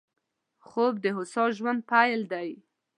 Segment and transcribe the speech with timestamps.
[0.67, 2.49] خوب د هوسا ژوند پيل دی